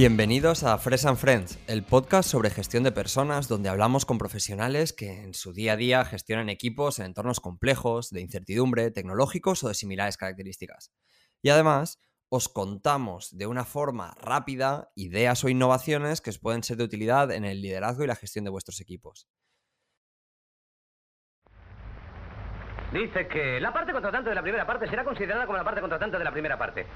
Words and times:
Bienvenidos 0.00 0.64
a 0.64 0.78
Fresh 0.78 1.04
and 1.04 1.18
Friends, 1.18 1.62
el 1.68 1.82
podcast 1.82 2.30
sobre 2.30 2.48
gestión 2.48 2.84
de 2.84 2.90
personas 2.90 3.48
donde 3.48 3.68
hablamos 3.68 4.06
con 4.06 4.16
profesionales 4.16 4.94
que 4.94 5.24
en 5.24 5.34
su 5.34 5.52
día 5.52 5.74
a 5.74 5.76
día 5.76 6.06
gestionan 6.06 6.48
equipos 6.48 6.98
en 6.98 7.04
entornos 7.04 7.38
complejos, 7.38 8.08
de 8.08 8.22
incertidumbre, 8.22 8.90
tecnológicos 8.90 9.62
o 9.62 9.68
de 9.68 9.74
similares 9.74 10.16
características. 10.16 10.90
Y 11.42 11.50
además, 11.50 12.02
os 12.30 12.48
contamos 12.48 13.36
de 13.36 13.46
una 13.46 13.66
forma 13.66 14.14
rápida 14.22 14.88
ideas 14.96 15.44
o 15.44 15.50
innovaciones 15.50 16.22
que 16.22 16.30
os 16.30 16.38
pueden 16.38 16.62
ser 16.62 16.78
de 16.78 16.84
utilidad 16.84 17.30
en 17.30 17.44
el 17.44 17.60
liderazgo 17.60 18.02
y 18.02 18.06
la 18.06 18.16
gestión 18.16 18.46
de 18.46 18.50
vuestros 18.52 18.80
equipos. 18.80 19.28
Dice 22.90 23.28
que 23.28 23.60
la 23.60 23.70
parte 23.70 23.92
contratante 23.92 24.30
de 24.30 24.34
la 24.34 24.42
primera 24.42 24.66
parte 24.66 24.88
será 24.88 25.04
considerada 25.04 25.44
como 25.44 25.58
la 25.58 25.64
parte 25.64 25.82
contratante 25.82 26.16
de 26.16 26.24
la 26.24 26.32
primera 26.32 26.58
parte. 26.58 26.86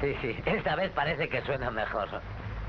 Sí, 0.00 0.16
sí, 0.20 0.42
esta 0.46 0.76
vez 0.76 0.90
parece 0.92 1.28
que 1.28 1.42
suena 1.42 1.70
mejor. 1.70 2.08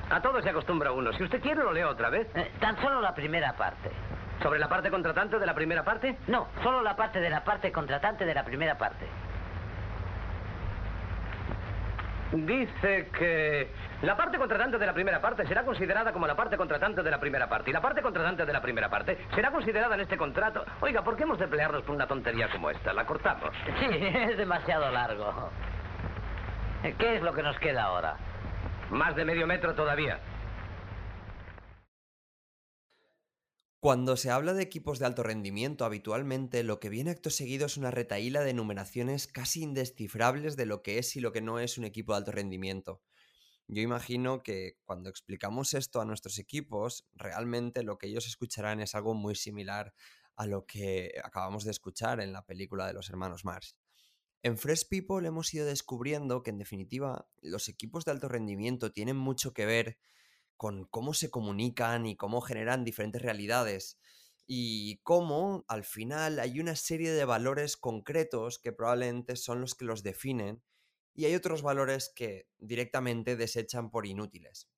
A 0.09 0.21
todo 0.21 0.41
se 0.41 0.49
acostumbra 0.49 0.91
uno. 0.91 1.13
Si 1.13 1.23
usted 1.23 1.41
quiere, 1.41 1.63
lo 1.63 1.71
leo 1.71 1.89
otra 1.89 2.09
vez. 2.09 2.27
Eh, 2.35 2.51
tan 2.59 2.75
solo 2.81 2.99
la 2.99 3.13
primera 3.13 3.53
parte. 3.53 3.91
¿Sobre 4.41 4.57
la 4.57 4.67
parte 4.67 4.89
contratante 4.89 5.37
de 5.37 5.45
la 5.45 5.53
primera 5.53 5.83
parte? 5.83 6.17
No, 6.27 6.47
solo 6.63 6.81
la 6.81 6.95
parte 6.95 7.19
de 7.19 7.29
la 7.29 7.43
parte 7.43 7.71
contratante 7.71 8.25
de 8.25 8.33
la 8.33 8.43
primera 8.43 8.77
parte. 8.77 9.05
Dice 12.31 13.09
que 13.17 13.71
la 14.03 14.15
parte 14.15 14.37
contratante 14.37 14.77
de 14.77 14.85
la 14.85 14.93
primera 14.93 15.19
parte 15.19 15.45
será 15.47 15.63
considerada 15.63 16.11
como 16.11 16.27
la 16.27 16.35
parte 16.35 16.57
contratante 16.57 17.03
de 17.03 17.11
la 17.11 17.19
primera 17.19 17.49
parte. 17.49 17.69
Y 17.69 17.73
la 17.73 17.81
parte 17.81 18.01
contratante 18.01 18.45
de 18.45 18.53
la 18.53 18.61
primera 18.61 18.89
parte 18.89 19.17
será 19.35 19.51
considerada 19.51 19.95
en 19.95 20.01
este 20.01 20.17
contrato. 20.17 20.63
Oiga, 20.81 21.03
¿por 21.03 21.15
qué 21.17 21.23
hemos 21.23 21.37
de 21.37 21.47
pelearnos 21.47 21.83
por 21.83 21.95
una 21.95 22.07
tontería 22.07 22.47
como 22.49 22.69
esta? 22.69 22.93
La 22.93 23.05
cortamos. 23.05 23.49
Sí, 23.79 23.87
es 23.89 24.37
demasiado 24.37 24.91
largo. 24.91 25.49
¿Qué 26.81 27.17
es 27.17 27.21
lo 27.21 27.33
que 27.33 27.43
nos 27.43 27.59
queda 27.59 27.83
ahora? 27.83 28.17
Más 28.89 29.13
de 29.15 29.25
medio 29.25 29.45
metro 29.45 29.75
todavía. 29.75 30.21
Cuando 33.81 34.15
se 34.15 34.31
habla 34.31 34.53
de 34.53 34.63
equipos 34.63 34.99
de 34.99 35.05
alto 35.05 35.23
rendimiento, 35.23 35.83
habitualmente 35.83 36.63
lo 36.63 36.79
que 36.79 36.89
viene 36.89 37.11
acto 37.11 37.29
seguido 37.29 37.65
es 37.65 37.75
una 37.75 37.91
retaíla 37.91 38.41
de 38.41 38.53
numeraciones 38.53 39.27
casi 39.27 39.61
indescifrables 39.61 40.55
de 40.55 40.65
lo 40.65 40.81
que 40.81 40.99
es 40.99 41.15
y 41.15 41.19
lo 41.19 41.33
que 41.33 41.41
no 41.41 41.59
es 41.59 41.77
un 41.77 41.83
equipo 41.83 42.13
de 42.13 42.19
alto 42.19 42.31
rendimiento. 42.31 43.01
Yo 43.67 43.81
imagino 43.81 44.41
que 44.41 44.77
cuando 44.83 45.09
explicamos 45.09 45.73
esto 45.73 46.01
a 46.01 46.05
nuestros 46.05 46.39
equipos, 46.39 47.07
realmente 47.13 47.83
lo 47.83 47.97
que 47.97 48.07
ellos 48.07 48.25
escucharán 48.25 48.79
es 48.79 48.95
algo 48.95 49.13
muy 49.13 49.35
similar 49.35 49.93
a 50.35 50.45
lo 50.45 50.65
que 50.65 51.13
acabamos 51.23 51.65
de 51.65 51.71
escuchar 51.71 52.21
en 52.21 52.33
la 52.33 52.45
película 52.45 52.87
de 52.87 52.93
los 52.93 53.09
hermanos 53.09 53.45
Mars. 53.45 53.77
En 54.41 54.57
Fresh 54.57 54.87
People 54.87 55.27
hemos 55.27 55.53
ido 55.53 55.65
descubriendo 55.65 56.43
que 56.43 56.51
en 56.51 56.57
definitiva 56.57 57.27
los 57.41 57.67
equipos 57.67 58.05
de 58.05 58.11
alto 58.11 58.29
rendimiento 58.29 58.93
tienen 58.93 59.17
mucho 59.17 59.53
que 59.53 59.65
ver 59.65 59.97
con 60.55 60.85
cómo 60.85 61.13
se 61.13 61.29
comunican 61.29 62.05
y 62.05 62.15
cómo 62.15 62.39
generan 62.39 62.85
diferentes 62.85 63.21
realidades. 63.21 63.99
Y 64.47 64.97
cómo 65.03 65.65
al 65.67 65.83
final 65.83 66.39
hay 66.39 66.59
una 66.59 66.75
serie 66.75 67.11
de 67.11 67.25
valores 67.25 67.77
concretos 67.77 68.59
que 68.59 68.71
probablemente 68.71 69.35
son 69.35 69.61
los 69.61 69.75
que 69.75 69.85
los 69.85 70.03
definen 70.03 70.63
y 71.13 71.25
hay 71.25 71.35
otros 71.35 71.61
valores 71.61 72.11
que 72.15 72.47
directamente 72.57 73.35
desechan 73.35 73.91
por 73.91 74.07
inútiles. 74.07 74.69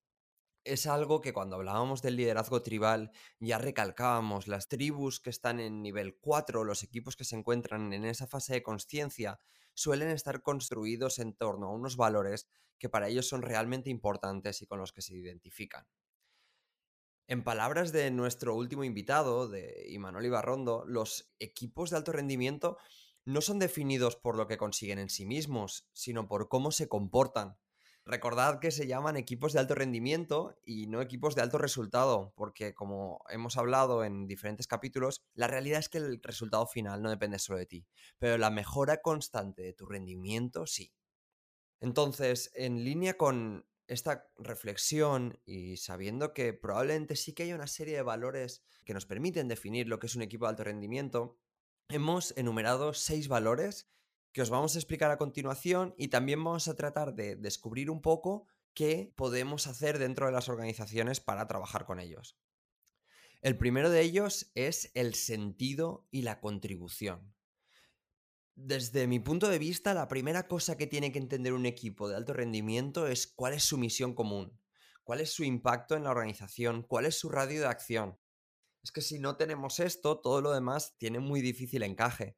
Es 0.64 0.86
algo 0.86 1.22
que 1.22 1.34
cuando 1.34 1.56
hablábamos 1.56 2.04
del 2.04 2.18
liderazgo 2.18 2.62
tribal 2.62 3.12
ya 3.40 3.58
recalcábamos, 3.58 4.48
las 4.48 4.68
tribus 4.68 5.20
que 5.20 5.32
están 5.32 5.60
en 5.60 5.82
nivel 5.82 6.18
4, 6.20 6.64
los 6.64 6.84
equipos 6.84 7.16
que 7.16 7.24
se 7.24 7.36
encuentran 7.36 7.94
en 7.94 8.06
esa 8.06 8.28
fase 8.28 8.54
de 8.54 8.64
conciencia, 8.64 9.40
suelen 9.74 10.10
estar 10.10 10.44
construidos 10.44 11.18
en 11.18 11.34
torno 11.34 11.68
a 11.68 11.74
unos 11.74 11.98
valores 11.98 12.48
que 12.78 12.90
para 12.90 13.08
ellos 13.08 13.28
son 13.28 13.42
realmente 13.42 13.90
importantes 13.90 14.62
y 14.62 14.68
con 14.68 14.78
los 14.78 14.92
que 14.92 15.02
se 15.02 15.16
identifican. 15.16 15.88
En 17.28 17.44
palabras 17.44 17.92
de 17.92 18.12
nuestro 18.12 18.56
último 18.56 18.84
invitado, 18.84 19.48
de 19.48 19.86
Imanol 19.90 20.26
Ibarrondo, 20.26 20.84
los 20.86 21.34
equipos 21.40 21.90
de 21.90 21.98
alto 21.98 22.12
rendimiento 22.12 22.78
no 23.26 23.42
son 23.42 23.58
definidos 23.58 24.16
por 24.16 24.36
lo 24.36 24.48
que 24.48 24.58
consiguen 24.58 25.00
en 25.00 25.10
sí 25.10 25.26
mismos, 25.26 25.88
sino 25.94 26.28
por 26.28 26.50
cómo 26.50 26.72
se 26.72 26.88
comportan. 26.88 27.58
Recordad 28.06 28.60
que 28.60 28.72
se 28.72 28.88
llaman 28.88 29.16
equipos 29.16 29.54
de 29.54 29.60
alto 29.60 29.76
rendimiento 29.76 30.58
y 30.66 30.88
no 30.88 31.02
equipos 31.02 31.36
de 31.36 31.44
alto 31.44 31.60
resultado, 31.60 32.34
porque 32.36 32.74
como 32.74 33.24
hemos 33.30 33.58
hablado 33.58 34.04
en 34.04 34.28
diferentes 34.28 34.66
capítulos, 34.66 35.22
la 35.34 35.48
realidad 35.48 35.80
es 35.80 35.90
que 35.90 36.00
el 36.00 36.20
resultado 36.24 36.66
final 36.66 37.04
no 37.04 37.12
depende 37.12 37.38
solo 37.38 37.60
de 37.60 37.68
ti, 37.68 37.88
pero 38.18 38.40
la 38.40 38.50
mejora 38.50 39.02
constante 39.02 39.62
de 39.62 39.74
tu 39.74 39.86
rendimiento 39.86 40.66
sí. 40.66 40.94
Entonces, 41.80 42.52
en 42.56 42.84
línea 42.84 43.18
con 43.18 43.66
esta 43.88 44.32
reflexión 44.38 45.40
y 45.46 45.78
sabiendo 45.78 46.34
que 46.34 46.54
probablemente 46.54 47.16
sí 47.16 47.34
que 47.34 47.44
hay 47.44 47.54
una 47.54 47.68
serie 47.68 47.98
de 47.98 48.04
valores 48.04 48.64
que 48.86 48.94
nos 48.94 49.06
permiten 49.06 49.48
definir 49.48 49.88
lo 49.88 50.00
que 50.00 50.08
es 50.08 50.16
un 50.16 50.22
equipo 50.22 50.46
de 50.46 50.50
alto 50.50 50.64
rendimiento, 50.64 51.38
hemos 51.90 52.36
enumerado 52.38 52.94
seis 52.94 53.28
valores 53.28 53.90
que 54.34 54.42
os 54.42 54.50
vamos 54.50 54.76
a 54.76 54.80
explicar 54.80 55.12
a 55.12 55.18
continuación 55.18 55.94
y 55.98 56.08
también 56.08 56.44
vamos 56.44 56.68
a 56.68 56.76
tratar 56.76 57.14
de 57.14 57.36
descubrir 57.36 57.90
un 57.90 58.02
poco 58.02 58.48
qué 58.74 59.14
podemos 59.16 59.68
hacer 59.68 60.00
dentro 60.00 60.26
de 60.26 60.32
las 60.32 60.50
organizaciones 60.50 61.20
para 61.20 61.48
trabajar 61.48 61.86
con 61.86 62.00
ellos. 62.00 62.40
El 63.42 63.58
primero 63.58 63.90
de 63.90 64.02
ellos 64.02 64.52
es 64.56 64.92
el 64.94 65.16
sentido 65.16 66.08
y 66.12 66.22
la 66.22 66.40
contribución. 66.40 67.34
Desde 68.56 69.08
mi 69.08 69.20
punto 69.20 69.48
de 69.48 69.58
vista, 69.58 69.94
la 69.94 70.08
primera 70.08 70.48
cosa 70.48 70.78
que 70.78 70.86
tiene 70.86 71.12
que 71.12 71.20
entender 71.20 71.54
un 71.54 71.66
equipo 71.66 72.08
de 72.08 72.16
alto 72.16 72.34
rendimiento 72.34 73.08
es 73.08 73.26
cuál 73.26 73.54
es 73.54 73.64
su 73.64 73.78
misión 73.78 74.14
común, 74.14 74.60
cuál 75.04 75.22
es 75.22 75.34
su 75.34 75.44
impacto 75.44 75.96
en 75.96 76.04
la 76.04 76.12
organización, 76.12 76.84
cuál 76.84 77.06
es 77.06 77.18
su 77.18 77.30
radio 77.30 77.62
de 77.62 77.68
acción. 77.68 78.20
Es 78.84 78.92
que 78.92 79.02
si 79.02 79.20
no 79.20 79.38
tenemos 79.38 79.80
esto, 79.80 80.20
todo 80.20 80.42
lo 80.42 80.52
demás 80.52 80.96
tiene 80.98 81.20
muy 81.20 81.42
difícil 81.42 81.84
encaje. 81.84 82.38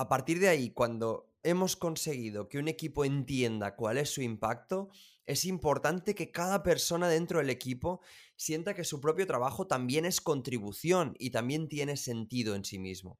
A 0.00 0.08
partir 0.08 0.38
de 0.38 0.48
ahí, 0.48 0.70
cuando 0.70 1.34
hemos 1.42 1.74
conseguido 1.74 2.48
que 2.48 2.58
un 2.58 2.68
equipo 2.68 3.04
entienda 3.04 3.74
cuál 3.74 3.98
es 3.98 4.10
su 4.10 4.22
impacto, 4.22 4.90
es 5.26 5.44
importante 5.44 6.14
que 6.14 6.30
cada 6.30 6.62
persona 6.62 7.08
dentro 7.08 7.40
del 7.40 7.50
equipo 7.50 8.00
sienta 8.36 8.74
que 8.74 8.84
su 8.84 9.00
propio 9.00 9.26
trabajo 9.26 9.66
también 9.66 10.04
es 10.04 10.20
contribución 10.20 11.16
y 11.18 11.30
también 11.30 11.68
tiene 11.68 11.96
sentido 11.96 12.54
en 12.54 12.64
sí 12.64 12.78
mismo. 12.78 13.18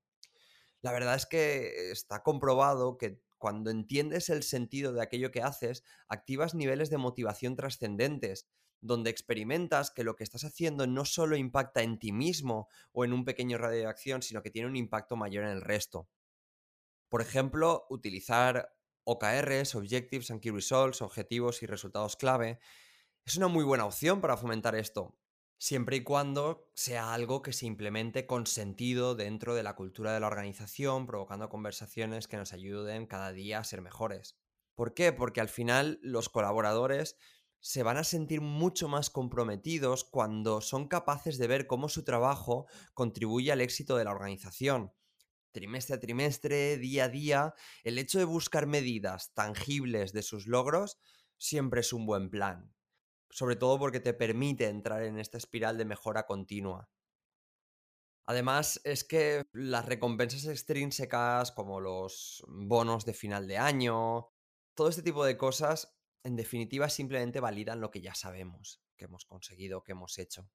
La 0.80 0.92
verdad 0.92 1.16
es 1.16 1.26
que 1.26 1.90
está 1.90 2.22
comprobado 2.22 2.96
que 2.96 3.20
cuando 3.38 3.70
entiendes 3.70 4.28
el 4.30 4.44
sentido 4.44 4.92
de 4.92 5.02
aquello 5.02 5.32
que 5.32 5.42
haces, 5.42 5.82
activas 6.08 6.54
niveles 6.54 6.90
de 6.90 6.98
motivación 6.98 7.56
trascendentes, 7.56 8.48
donde 8.80 9.10
experimentas 9.10 9.90
que 9.90 10.04
lo 10.04 10.14
que 10.14 10.22
estás 10.22 10.44
haciendo 10.44 10.86
no 10.86 11.04
solo 11.04 11.36
impacta 11.36 11.82
en 11.82 11.98
ti 11.98 12.12
mismo 12.12 12.68
o 12.92 13.04
en 13.04 13.12
un 13.12 13.24
pequeño 13.24 13.58
radio 13.58 13.80
de 13.80 13.86
acción, 13.86 14.22
sino 14.22 14.42
que 14.42 14.50
tiene 14.52 14.68
un 14.68 14.76
impacto 14.76 15.16
mayor 15.16 15.42
en 15.42 15.50
el 15.50 15.62
resto. 15.62 16.08
Por 17.08 17.22
ejemplo, 17.22 17.86
utilizar 17.88 18.76
OKRs, 19.04 19.74
Objectives 19.74 20.30
and 20.30 20.40
Key 20.40 20.50
Results, 20.50 21.00
objetivos 21.00 21.62
y 21.62 21.66
resultados 21.66 22.16
clave, 22.16 22.58
es 23.24 23.36
una 23.36 23.48
muy 23.48 23.64
buena 23.64 23.86
opción 23.86 24.20
para 24.20 24.36
fomentar 24.36 24.74
esto, 24.74 25.18
siempre 25.58 25.96
y 25.96 26.04
cuando 26.04 26.70
sea 26.74 27.14
algo 27.14 27.42
que 27.42 27.52
se 27.52 27.66
implemente 27.66 28.26
con 28.26 28.46
sentido 28.46 29.14
dentro 29.14 29.54
de 29.54 29.62
la 29.62 29.74
cultura 29.74 30.12
de 30.12 30.20
la 30.20 30.26
organización, 30.26 31.06
provocando 31.06 31.48
conversaciones 31.48 32.28
que 32.28 32.36
nos 32.36 32.52
ayuden 32.52 33.06
cada 33.06 33.32
día 33.32 33.58
a 33.58 33.64
ser 33.64 33.80
mejores. 33.80 34.38
¿Por 34.74 34.94
qué? 34.94 35.12
Porque 35.12 35.40
al 35.40 35.48
final 35.48 35.98
los 36.02 36.28
colaboradores 36.28 37.16
se 37.60 37.82
van 37.82 37.96
a 37.96 38.04
sentir 38.04 38.40
mucho 38.40 38.88
más 38.88 39.10
comprometidos 39.10 40.04
cuando 40.04 40.60
son 40.60 40.86
capaces 40.86 41.38
de 41.38 41.48
ver 41.48 41.66
cómo 41.66 41.88
su 41.88 42.04
trabajo 42.04 42.66
contribuye 42.94 43.50
al 43.50 43.60
éxito 43.60 43.96
de 43.96 44.04
la 44.04 44.12
organización. 44.12 44.92
Trimestre 45.52 45.96
a 45.96 46.00
trimestre, 46.00 46.78
día 46.78 47.04
a 47.04 47.08
día, 47.08 47.54
el 47.84 47.98
hecho 47.98 48.18
de 48.18 48.24
buscar 48.24 48.66
medidas 48.66 49.32
tangibles 49.34 50.12
de 50.12 50.22
sus 50.22 50.46
logros 50.46 50.98
siempre 51.36 51.80
es 51.80 51.92
un 51.92 52.06
buen 52.06 52.30
plan 52.30 52.72
sobre 53.30 53.56
todo 53.56 53.78
porque 53.78 54.00
te 54.00 54.14
permite 54.14 54.66
entrar 54.66 55.02
en 55.02 55.18
esta 55.18 55.38
espiral 55.38 55.76
de 55.76 55.84
mejora 55.84 56.26
continua. 56.26 56.88
Además, 58.26 58.80
es 58.84 59.04
que 59.04 59.44
las 59.52 59.86
recompensas 59.86 60.46
extrínsecas, 60.46 61.50
como 61.52 61.80
los 61.80 62.44
bonos 62.46 63.06
de 63.06 63.14
final 63.14 63.46
de 63.46 63.56
año, 63.56 64.28
todo 64.74 64.88
este 64.88 65.02
tipo 65.02 65.24
de 65.24 65.38
cosas, 65.38 65.96
en 66.24 66.36
definitiva, 66.36 66.90
simplemente 66.90 67.40
validan 67.40 67.80
lo 67.80 67.90
que 67.90 68.02
ya 68.02 68.14
sabemos, 68.14 68.82
que 68.96 69.06
hemos 69.06 69.24
conseguido, 69.24 69.82
que 69.82 69.92
hemos 69.92 70.18
hecho. 70.18 70.50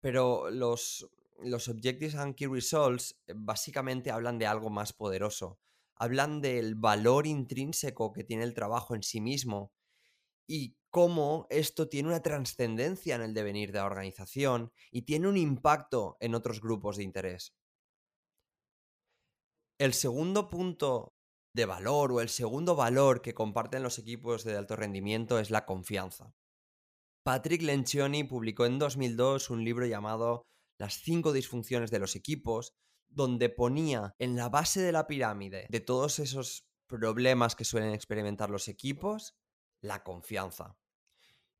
Pero 0.00 0.50
los, 0.50 1.08
los 1.42 1.68
Objectives 1.68 2.14
and 2.14 2.34
Key 2.34 2.46
Results 2.46 3.18
eh, 3.26 3.32
básicamente 3.36 4.10
hablan 4.10 4.38
de 4.38 4.46
algo 4.46 4.70
más 4.70 4.92
poderoso. 4.92 5.58
Hablan 5.94 6.40
del 6.40 6.74
valor 6.74 7.26
intrínseco 7.26 8.12
que 8.12 8.24
tiene 8.24 8.44
el 8.44 8.54
trabajo 8.54 8.94
en 8.94 9.02
sí 9.02 9.20
mismo 9.20 9.72
y 10.46 10.76
cómo 10.90 11.46
esto 11.50 11.88
tiene 11.88 12.08
una 12.08 12.22
trascendencia 12.22 13.16
en 13.16 13.22
el 13.22 13.34
devenir 13.34 13.72
de 13.72 13.78
la 13.78 13.86
organización 13.86 14.72
y 14.90 15.02
tiene 15.02 15.28
un 15.28 15.36
impacto 15.36 16.16
en 16.20 16.34
otros 16.34 16.60
grupos 16.60 16.96
de 16.96 17.04
interés. 17.04 17.54
El 19.78 19.92
segundo 19.92 20.48
punto 20.48 21.14
de 21.54 21.66
valor 21.66 22.12
o 22.12 22.20
el 22.20 22.28
segundo 22.28 22.76
valor 22.76 23.22
que 23.22 23.34
comparten 23.34 23.82
los 23.82 23.98
equipos 23.98 24.44
de 24.44 24.56
alto 24.56 24.76
rendimiento 24.76 25.38
es 25.38 25.50
la 25.50 25.64
confianza. 25.64 26.34
Patrick 27.22 27.62
Lencioni 27.62 28.24
publicó 28.24 28.66
en 28.66 28.78
2002 28.78 29.50
un 29.50 29.64
libro 29.64 29.86
llamado 29.86 30.46
Las 30.78 31.00
cinco 31.00 31.32
disfunciones 31.32 31.90
de 31.90 31.98
los 31.98 32.16
equipos, 32.16 32.74
donde 33.08 33.48
ponía 33.48 34.14
en 34.18 34.36
la 34.36 34.48
base 34.48 34.80
de 34.80 34.92
la 34.92 35.06
pirámide 35.06 35.66
de 35.70 35.80
todos 35.80 36.18
esos 36.18 36.66
problemas 36.86 37.56
que 37.56 37.64
suelen 37.64 37.94
experimentar 37.94 38.50
los 38.50 38.68
equipos, 38.68 39.36
la 39.80 40.02
confianza. 40.02 40.76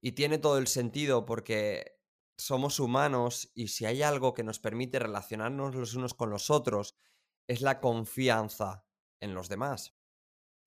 Y 0.00 0.12
tiene 0.12 0.38
todo 0.38 0.58
el 0.58 0.66
sentido 0.66 1.24
porque 1.24 1.96
somos 2.36 2.78
humanos 2.80 3.50
y 3.54 3.68
si 3.68 3.86
hay 3.86 4.02
algo 4.02 4.34
que 4.34 4.44
nos 4.44 4.58
permite 4.60 4.98
relacionarnos 4.98 5.74
los 5.74 5.94
unos 5.94 6.14
con 6.14 6.30
los 6.30 6.50
otros, 6.50 6.96
es 7.48 7.60
la 7.62 7.80
confianza 7.80 8.84
en 9.20 9.34
los 9.34 9.48
demás. 9.48 9.95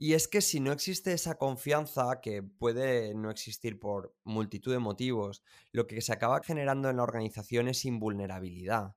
Y 0.02 0.14
es 0.14 0.30
que 0.30 0.40
si 0.40 0.62
no 0.62 0.72
existe 0.72 1.12
esa 1.12 1.38
confianza, 1.38 2.22
que 2.22 2.42
puede 2.42 3.14
no 3.16 3.30
existir 3.30 3.82
por 3.82 4.16
multitud 4.24 4.72
de 4.72 4.80
motivos, 4.80 5.44
lo 5.74 5.88
que 5.88 6.00
se 6.02 6.14
acaba 6.14 6.42
generando 6.42 6.90
en 6.90 6.96
la 6.98 7.04
organización 7.04 7.68
es 7.68 7.84
invulnerabilidad. 7.84 8.96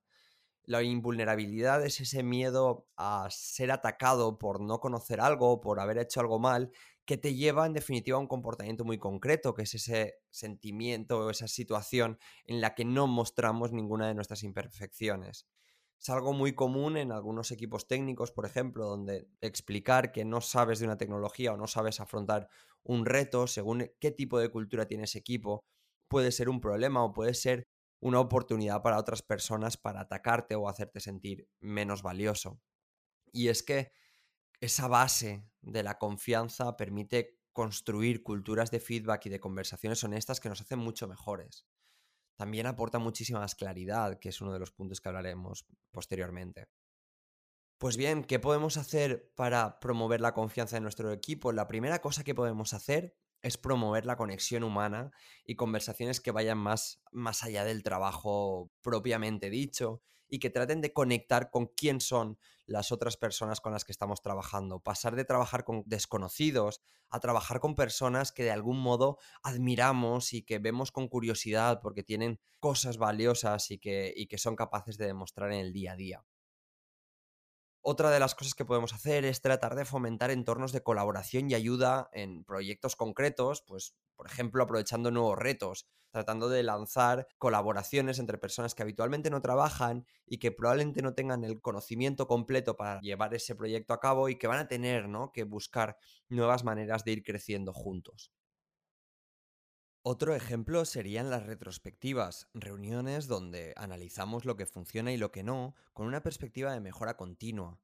La 0.64 0.82
invulnerabilidad 0.84 1.84
es 1.84 2.00
ese 2.00 2.22
miedo 2.22 2.88
a 2.96 3.26
ser 3.30 3.72
atacado 3.72 4.38
por 4.38 4.60
no 4.60 4.78
conocer 4.78 5.20
algo, 5.20 5.60
por 5.60 5.80
haber 5.80 5.98
hecho 5.98 6.20
algo 6.20 6.38
mal, 6.38 6.70
que 7.04 7.16
te 7.16 7.34
lleva 7.34 7.66
en 7.66 7.72
definitiva 7.72 8.16
a 8.16 8.20
un 8.20 8.28
comportamiento 8.28 8.84
muy 8.84 8.98
concreto, 8.98 9.54
que 9.54 9.62
es 9.62 9.74
ese 9.74 10.20
sentimiento 10.30 11.18
o 11.18 11.30
esa 11.30 11.48
situación 11.48 12.20
en 12.44 12.60
la 12.60 12.76
que 12.76 12.84
no 12.84 13.08
mostramos 13.08 13.72
ninguna 13.72 14.06
de 14.06 14.14
nuestras 14.14 14.44
imperfecciones. 14.44 15.48
Es 16.00 16.08
algo 16.10 16.32
muy 16.32 16.54
común 16.54 16.96
en 16.96 17.12
algunos 17.12 17.50
equipos 17.52 17.86
técnicos, 17.86 18.32
por 18.32 18.44
ejemplo, 18.44 18.86
donde 18.86 19.28
explicar 19.40 20.10
que 20.10 20.24
no 20.24 20.40
sabes 20.40 20.80
de 20.80 20.86
una 20.86 20.98
tecnología 20.98 21.52
o 21.52 21.56
no 21.56 21.68
sabes 21.68 22.00
afrontar 22.00 22.48
un 22.82 23.06
reto 23.06 23.46
según 23.46 23.88
qué 24.00 24.10
tipo 24.10 24.38
de 24.40 24.50
cultura 24.50 24.86
tiene 24.86 25.04
ese 25.04 25.18
equipo, 25.18 25.64
puede 26.08 26.32
ser 26.32 26.48
un 26.48 26.60
problema 26.60 27.04
o 27.04 27.12
puede 27.12 27.34
ser 27.34 27.64
una 28.00 28.18
oportunidad 28.18 28.82
para 28.82 28.98
otras 28.98 29.22
personas 29.22 29.76
para 29.76 30.00
atacarte 30.00 30.56
o 30.56 30.68
hacerte 30.68 30.98
sentir 30.98 31.48
menos 31.60 32.02
valioso. 32.02 32.60
Y 33.32 33.48
es 33.48 33.62
que 33.62 33.92
esa 34.60 34.88
base 34.88 35.48
de 35.60 35.84
la 35.84 35.98
confianza 35.98 36.76
permite 36.76 37.38
construir 37.52 38.22
culturas 38.24 38.70
de 38.70 38.80
feedback 38.80 39.26
y 39.26 39.30
de 39.30 39.40
conversaciones 39.40 40.02
honestas 40.02 40.40
que 40.40 40.48
nos 40.48 40.60
hacen 40.60 40.80
mucho 40.80 41.06
mejores 41.06 41.66
también 42.42 42.66
aporta 42.66 42.98
muchísima 42.98 43.38
más 43.38 43.54
claridad, 43.54 44.18
que 44.18 44.30
es 44.30 44.40
uno 44.40 44.52
de 44.52 44.58
los 44.58 44.72
puntos 44.72 45.00
que 45.00 45.08
hablaremos 45.08 45.64
posteriormente. 45.92 46.66
Pues 47.78 47.96
bien, 47.96 48.24
¿qué 48.24 48.40
podemos 48.40 48.78
hacer 48.78 49.30
para 49.36 49.78
promover 49.78 50.20
la 50.20 50.34
confianza 50.34 50.76
en 50.76 50.82
nuestro 50.82 51.12
equipo? 51.12 51.52
La 51.52 51.68
primera 51.68 52.00
cosa 52.00 52.24
que 52.24 52.34
podemos 52.34 52.74
hacer 52.74 53.16
es 53.42 53.58
promover 53.58 54.06
la 54.06 54.16
conexión 54.16 54.64
humana 54.64 55.12
y 55.44 55.54
conversaciones 55.54 56.20
que 56.20 56.32
vayan 56.32 56.58
más, 56.58 57.00
más 57.12 57.44
allá 57.44 57.62
del 57.62 57.84
trabajo 57.84 58.72
propiamente 58.80 59.48
dicho 59.48 60.02
y 60.32 60.38
que 60.38 60.48
traten 60.48 60.80
de 60.80 60.94
conectar 60.94 61.50
con 61.50 61.66
quién 61.66 62.00
son 62.00 62.38
las 62.64 62.90
otras 62.90 63.18
personas 63.18 63.60
con 63.60 63.70
las 63.72 63.84
que 63.84 63.92
estamos 63.92 64.22
trabajando. 64.22 64.80
Pasar 64.80 65.14
de 65.14 65.26
trabajar 65.26 65.62
con 65.62 65.82
desconocidos 65.84 66.80
a 67.10 67.20
trabajar 67.20 67.60
con 67.60 67.74
personas 67.74 68.32
que 68.32 68.42
de 68.42 68.50
algún 68.50 68.78
modo 68.78 69.18
admiramos 69.42 70.32
y 70.32 70.40
que 70.40 70.58
vemos 70.58 70.90
con 70.90 71.06
curiosidad 71.08 71.80
porque 71.82 72.02
tienen 72.02 72.40
cosas 72.60 72.96
valiosas 72.96 73.70
y 73.70 73.76
que, 73.76 74.14
y 74.16 74.26
que 74.26 74.38
son 74.38 74.56
capaces 74.56 74.96
de 74.96 75.04
demostrar 75.04 75.52
en 75.52 75.60
el 75.60 75.74
día 75.74 75.92
a 75.92 75.96
día. 75.96 76.24
Otra 77.84 78.10
de 78.10 78.20
las 78.20 78.36
cosas 78.36 78.54
que 78.54 78.64
podemos 78.64 78.94
hacer 78.94 79.24
es 79.24 79.40
tratar 79.40 79.74
de 79.74 79.84
fomentar 79.84 80.30
entornos 80.30 80.70
de 80.70 80.84
colaboración 80.84 81.50
y 81.50 81.54
ayuda 81.54 82.08
en 82.12 82.44
proyectos 82.44 82.94
concretos, 82.94 83.62
pues 83.66 83.96
por 84.14 84.26
ejemplo 84.26 84.62
aprovechando 84.62 85.10
nuevos 85.10 85.36
retos, 85.36 85.88
tratando 86.12 86.48
de 86.48 86.62
lanzar 86.62 87.26
colaboraciones 87.38 88.20
entre 88.20 88.38
personas 88.38 88.76
que 88.76 88.82
habitualmente 88.82 89.30
no 89.30 89.42
trabajan 89.42 90.06
y 90.26 90.38
que 90.38 90.52
probablemente 90.52 91.02
no 91.02 91.14
tengan 91.14 91.42
el 91.42 91.60
conocimiento 91.60 92.28
completo 92.28 92.76
para 92.76 93.00
llevar 93.00 93.34
ese 93.34 93.56
proyecto 93.56 93.94
a 93.94 94.00
cabo 94.00 94.28
y 94.28 94.38
que 94.38 94.46
van 94.46 94.60
a 94.60 94.68
tener 94.68 95.08
¿no? 95.08 95.32
que 95.32 95.42
buscar 95.42 95.96
nuevas 96.28 96.62
maneras 96.62 97.04
de 97.04 97.12
ir 97.12 97.22
creciendo 97.24 97.72
juntos. 97.72 98.32
Otro 100.04 100.34
ejemplo 100.34 100.84
serían 100.84 101.30
las 101.30 101.46
retrospectivas, 101.46 102.48
reuniones 102.54 103.28
donde 103.28 103.72
analizamos 103.76 104.44
lo 104.44 104.56
que 104.56 104.66
funciona 104.66 105.12
y 105.12 105.16
lo 105.16 105.30
que 105.30 105.44
no, 105.44 105.76
con 105.92 106.08
una 106.08 106.24
perspectiva 106.24 106.72
de 106.72 106.80
mejora 106.80 107.16
continua. 107.16 107.78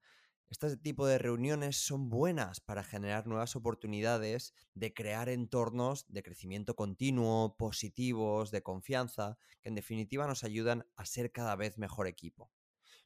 Este 0.51 0.77
tipo 0.79 1.07
de 1.07 1.19
reuniones 1.19 1.77
son 1.77 2.09
buenas 2.09 2.59
para 2.59 2.83
generar 2.83 3.29
nuevas 3.29 3.55
oportunidades 3.55 4.53
de 4.75 4.93
crear 4.93 5.29
entornos 5.29 6.07
de 6.09 6.25
crecimiento 6.25 6.75
continuo, 6.75 7.57
positivos, 7.57 8.51
de 8.51 8.65
confianza, 8.65 9.39
que 9.61 9.69
en 9.69 9.77
definitiva 9.77 10.27
nos 10.27 10.43
ayudan 10.43 10.89
a 10.97 11.05
ser 11.05 11.31
cada 11.31 11.55
vez 11.55 11.79
mejor 11.79 12.09
equipo. 12.09 12.51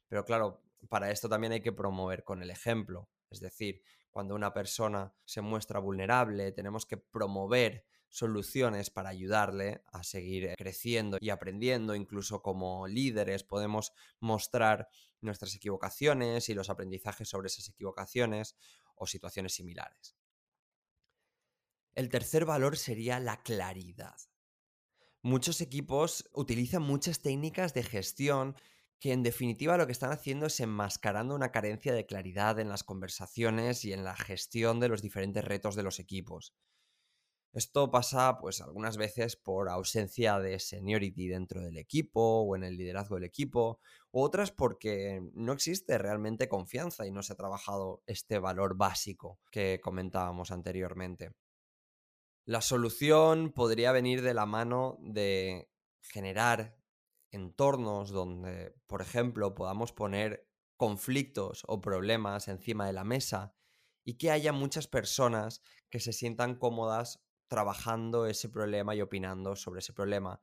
Pero 0.07 0.25
claro, 0.25 0.63
para 0.89 1.11
esto 1.11 1.29
también 1.29 1.53
hay 1.53 1.61
que 1.61 1.71
promover 1.71 2.23
con 2.23 2.41
el 2.41 2.49
ejemplo. 2.49 3.11
Es 3.29 3.41
decir, 3.41 3.83
cuando 4.09 4.33
una 4.33 4.55
persona 4.55 5.13
se 5.23 5.41
muestra 5.41 5.79
vulnerable, 5.79 6.51
tenemos 6.51 6.87
que 6.87 6.97
promover 6.97 7.85
soluciones 8.13 8.91
para 8.91 9.09
ayudarle 9.09 9.83
a 9.91 10.03
seguir 10.03 10.53
creciendo 10.55 11.17
y 11.19 11.31
aprendiendo, 11.31 11.95
incluso 11.95 12.43
como 12.43 12.87
líderes 12.87 13.43
podemos 13.43 13.91
mostrar 14.19 14.87
nuestras 15.19 15.55
equivocaciones 15.55 16.47
y 16.47 16.53
los 16.53 16.69
aprendizajes 16.69 17.27
sobre 17.27 17.47
esas 17.47 17.67
equivocaciones 17.69 18.55
o 18.95 19.07
situaciones 19.07 19.55
similares. 19.55 20.15
El 21.95 22.09
tercer 22.09 22.45
valor 22.45 22.77
sería 22.77 23.19
la 23.19 23.41
claridad. 23.41 24.15
Muchos 25.23 25.59
equipos 25.59 26.29
utilizan 26.33 26.83
muchas 26.83 27.19
técnicas 27.21 27.73
de 27.73 27.81
gestión 27.81 28.55
que 28.99 29.11
en 29.11 29.23
definitiva 29.23 29.75
lo 29.75 29.87
que 29.87 29.91
están 29.91 30.11
haciendo 30.11 30.45
es 30.45 30.59
enmascarando 30.59 31.33
una 31.33 31.51
carencia 31.51 31.95
de 31.95 32.05
claridad 32.05 32.59
en 32.59 32.69
las 32.69 32.83
conversaciones 32.83 33.85
y 33.85 33.93
en 33.93 34.03
la 34.03 34.15
gestión 34.15 34.79
de 34.79 34.89
los 34.89 35.01
diferentes 35.01 35.43
retos 35.43 35.75
de 35.75 35.83
los 35.83 35.99
equipos. 35.99 36.53
Esto 37.53 37.91
pasa, 37.91 38.39
pues, 38.39 38.61
algunas 38.61 38.97
veces 38.97 39.35
por 39.35 39.69
ausencia 39.69 40.39
de 40.39 40.59
seniority 40.59 41.27
dentro 41.27 41.61
del 41.61 41.77
equipo 41.77 42.41
o 42.41 42.55
en 42.55 42.63
el 42.63 42.77
liderazgo 42.77 43.15
del 43.15 43.25
equipo, 43.25 43.79
u 44.11 44.21
otras 44.21 44.51
porque 44.51 45.21
no 45.33 45.53
existe 45.53 45.99
realmente 45.99 46.49
confianza 46.49 47.05
y 47.05 47.11
no 47.11 47.21
se 47.21 47.33
ha 47.33 47.35
trabajado 47.35 48.01
este 48.07 48.39
valor 48.39 48.75
básico 48.75 49.39
que 49.51 49.79
comentábamos 49.83 50.49
anteriormente. 50.49 51.33
La 52.45 52.61
solución 52.61 53.51
podría 53.51 53.91
venir 53.91 54.23
de 54.23 54.33
la 54.33 54.47
mano 54.47 54.97
de 54.99 55.69
generar 56.01 56.75
entornos 57.31 58.09
donde, 58.09 58.73
por 58.87 59.01
ejemplo, 59.01 59.53
podamos 59.53 59.93
poner 59.93 60.49
conflictos 60.75 61.63
o 61.67 61.81
problemas 61.81 62.47
encima 62.47 62.87
de 62.87 62.93
la 62.93 63.03
mesa 63.03 63.55
y 64.03 64.15
que 64.15 64.31
haya 64.31 64.51
muchas 64.51 64.87
personas 64.87 65.61
que 65.89 65.99
se 65.99 66.13
sientan 66.13 66.55
cómodas 66.55 67.22
trabajando 67.53 68.25
ese 68.25 68.49
problema 68.49 68.95
y 68.95 69.01
opinando 69.01 69.55
sobre 69.55 69.81
ese 69.81 69.93
problema 69.93 70.41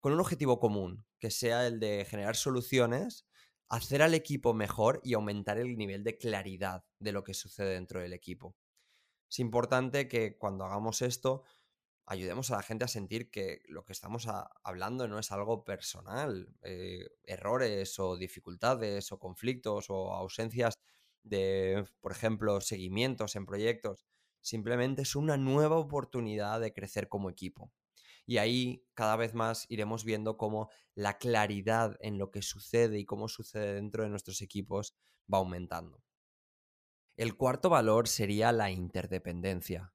con 0.00 0.12
un 0.12 0.18
objetivo 0.18 0.58
común, 0.58 1.06
que 1.20 1.30
sea 1.30 1.68
el 1.68 1.78
de 1.78 2.04
generar 2.04 2.34
soluciones, 2.34 3.28
hacer 3.68 4.02
al 4.02 4.12
equipo 4.12 4.54
mejor 4.54 5.00
y 5.04 5.14
aumentar 5.14 5.58
el 5.58 5.76
nivel 5.76 6.02
de 6.02 6.18
claridad 6.18 6.84
de 6.98 7.12
lo 7.12 7.22
que 7.22 7.32
sucede 7.32 7.74
dentro 7.74 8.00
del 8.00 8.12
equipo. 8.12 8.56
Es 9.30 9.38
importante 9.38 10.08
que 10.08 10.36
cuando 10.36 10.64
hagamos 10.64 11.00
esto 11.00 11.44
ayudemos 12.06 12.50
a 12.50 12.56
la 12.56 12.62
gente 12.64 12.86
a 12.86 12.88
sentir 12.88 13.30
que 13.30 13.62
lo 13.68 13.84
que 13.84 13.92
estamos 13.92 14.26
hablando 14.64 15.06
no 15.06 15.20
es 15.20 15.30
algo 15.30 15.62
personal, 15.62 16.48
eh, 16.62 17.06
errores 17.22 18.00
o 18.00 18.16
dificultades 18.16 19.12
o 19.12 19.20
conflictos 19.20 19.90
o 19.90 20.12
ausencias 20.12 20.80
de, 21.22 21.84
por 22.00 22.10
ejemplo, 22.10 22.60
seguimientos 22.60 23.36
en 23.36 23.46
proyectos 23.46 24.08
Simplemente 24.40 25.02
es 25.02 25.16
una 25.16 25.36
nueva 25.36 25.76
oportunidad 25.76 26.60
de 26.60 26.72
crecer 26.72 27.08
como 27.08 27.30
equipo. 27.30 27.72
Y 28.26 28.38
ahí 28.38 28.84
cada 28.94 29.16
vez 29.16 29.34
más 29.34 29.66
iremos 29.68 30.04
viendo 30.04 30.36
cómo 30.36 30.68
la 30.94 31.16
claridad 31.16 31.96
en 32.00 32.18
lo 32.18 32.30
que 32.30 32.42
sucede 32.42 32.98
y 32.98 33.06
cómo 33.06 33.28
sucede 33.28 33.74
dentro 33.74 34.02
de 34.02 34.10
nuestros 34.10 34.42
equipos 34.42 34.94
va 35.32 35.38
aumentando. 35.38 36.02
El 37.16 37.36
cuarto 37.36 37.70
valor 37.70 38.06
sería 38.06 38.52
la 38.52 38.70
interdependencia. 38.70 39.92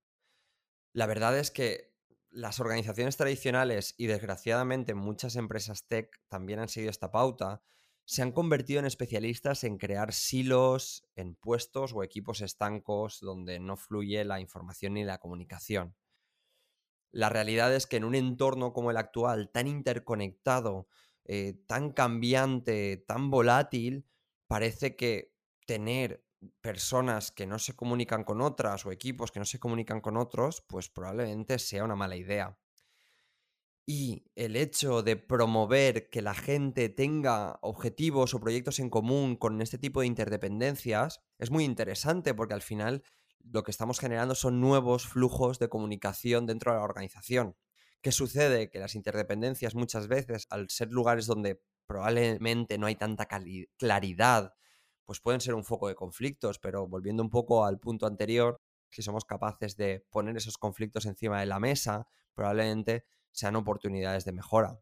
La 0.93 1.05
verdad 1.05 1.37
es 1.37 1.51
que 1.51 1.93
las 2.29 2.59
organizaciones 2.59 3.15
tradicionales 3.15 3.93
y 3.97 4.07
desgraciadamente 4.07 4.95
muchas 4.95 5.35
empresas 5.35 5.87
tech 5.87 6.19
también 6.27 6.59
han 6.59 6.67
seguido 6.67 6.89
esta 6.89 7.11
pauta, 7.11 7.61
se 8.05 8.21
han 8.21 8.31
convertido 8.31 8.79
en 8.79 8.85
especialistas 8.85 9.63
en 9.63 9.77
crear 9.77 10.13
silos 10.13 11.05
en 11.15 11.35
puestos 11.35 11.93
o 11.93 12.03
equipos 12.03 12.41
estancos 12.41 13.19
donde 13.21 13.59
no 13.59 13.77
fluye 13.77 14.23
la 14.25 14.39
información 14.39 14.93
ni 14.93 15.03
la 15.03 15.19
comunicación. 15.19 15.95
La 17.11 17.29
realidad 17.29 17.73
es 17.73 17.85
que 17.87 17.97
en 17.97 18.03
un 18.03 18.15
entorno 18.15 18.73
como 18.73 18.91
el 18.91 18.97
actual, 18.97 19.51
tan 19.51 19.67
interconectado, 19.67 20.87
eh, 21.25 21.53
tan 21.67 21.91
cambiante, 21.91 22.97
tan 22.97 23.29
volátil, 23.29 24.05
parece 24.47 24.95
que 24.95 25.33
tener 25.65 26.25
personas 26.61 27.31
que 27.31 27.47
no 27.47 27.59
se 27.59 27.75
comunican 27.75 28.23
con 28.23 28.41
otras 28.41 28.85
o 28.85 28.91
equipos 28.91 29.31
que 29.31 29.39
no 29.39 29.45
se 29.45 29.59
comunican 29.59 30.01
con 30.01 30.17
otros, 30.17 30.61
pues 30.67 30.89
probablemente 30.89 31.59
sea 31.59 31.83
una 31.85 31.95
mala 31.95 32.15
idea. 32.15 32.57
Y 33.85 34.31
el 34.35 34.55
hecho 34.55 35.03
de 35.03 35.17
promover 35.17 36.09
que 36.09 36.21
la 36.21 36.33
gente 36.33 36.87
tenga 36.87 37.59
objetivos 37.61 38.33
o 38.33 38.39
proyectos 38.39 38.79
en 38.79 38.89
común 38.89 39.35
con 39.35 39.61
este 39.61 39.77
tipo 39.77 39.99
de 39.99 40.07
interdependencias 40.07 41.19
es 41.37 41.51
muy 41.51 41.65
interesante 41.65 42.33
porque 42.33 42.53
al 42.53 42.61
final 42.61 43.03
lo 43.39 43.63
que 43.63 43.71
estamos 43.71 43.99
generando 43.99 44.35
son 44.35 44.61
nuevos 44.61 45.05
flujos 45.07 45.59
de 45.59 45.67
comunicación 45.67 46.45
dentro 46.45 46.71
de 46.71 46.77
la 46.77 46.83
organización. 46.85 47.57
¿Qué 48.01 48.13
sucede? 48.13 48.69
Que 48.69 48.79
las 48.79 48.95
interdependencias 48.95 49.75
muchas 49.75 50.07
veces, 50.07 50.47
al 50.49 50.69
ser 50.69 50.89
lugares 50.89 51.25
donde 51.25 51.61
probablemente 51.85 52.77
no 52.77 52.87
hay 52.87 52.95
tanta 52.95 53.27
claridad, 53.77 54.53
pues 55.05 55.19
pueden 55.19 55.41
ser 55.41 55.55
un 55.55 55.65
foco 55.65 55.89
de 55.89 55.95
conflictos, 55.95 56.57
pero 56.57 56.87
volviendo 56.87 57.21
un 57.21 57.29
poco 57.29 57.65
al 57.65 57.79
punto 57.79 58.05
anterior, 58.05 58.61
si 58.89 59.01
somos 59.01 59.25
capaces 59.25 59.75
de 59.75 60.05
poner 60.09 60.37
esos 60.37 60.57
conflictos 60.57 61.05
encima 61.05 61.41
de 61.41 61.47
la 61.47 61.59
mesa, 61.59 62.07
probablemente 62.33 63.05
sean 63.33 63.57
oportunidades 63.57 64.23
de 64.23 64.31
mejora. 64.31 64.79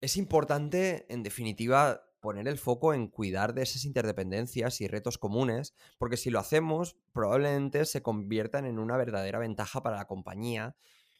Es 0.00 0.16
importante, 0.16 1.04
en 1.12 1.22
definitiva, 1.24 2.02
poner 2.20 2.46
el 2.46 2.58
foco 2.58 2.94
en 2.94 3.08
cuidar 3.08 3.54
de 3.54 3.62
esas 3.62 3.84
interdependencias 3.84 4.80
y 4.80 4.86
retos 4.86 5.18
comunes, 5.18 5.74
porque 5.98 6.16
si 6.16 6.30
lo 6.30 6.38
hacemos, 6.38 6.96
probablemente 7.12 7.84
se 7.84 8.02
conviertan 8.02 8.66
en 8.66 8.78
una 8.78 8.96
verdadera 8.96 9.38
ventaja 9.38 9.82
para 9.82 9.96
la 9.96 10.06
compañía 10.06 10.76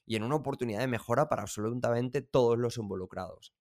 y 0.07 0.17
en 0.17 0.23
una 0.23 0.37
oportunidad 0.37 0.81
de 0.81 0.87
mejora 0.87 1.29
para 1.29 1.43
absolutamente 1.43 2.23
todos 2.23 2.59
los 2.59 2.77
involucrados. 2.79 3.55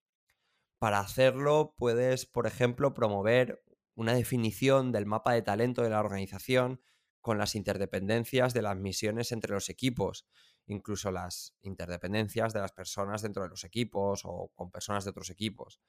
Para 0.78 1.00
hacerlo, 1.00 1.74
puedes, 1.76 2.26
por 2.26 2.46
ejemplo, 2.46 2.94
promover 2.94 3.62
una 3.94 4.14
definición 4.14 4.92
del 4.92 5.06
mapa 5.06 5.32
de 5.32 5.42
talento 5.42 5.82
de 5.82 5.90
la 5.90 6.00
organización 6.00 6.80
con 7.20 7.36
las 7.36 7.54
interdependencias 7.54 8.54
de 8.54 8.62
las 8.62 8.76
misiones 8.76 9.30
entre 9.32 9.52
los 9.52 9.68
equipos, 9.68 10.26
incluso 10.66 11.10
las 11.10 11.54
interdependencias 11.62 12.52
de 12.52 12.60
las 12.60 12.72
personas 12.72 13.22
dentro 13.22 13.42
de 13.42 13.48
los 13.48 13.64
equipos 13.64 14.22
o 14.24 14.50
con 14.54 14.70
personas 14.70 15.04
de 15.04 15.10
otros 15.10 15.30
equipos. 15.30 15.80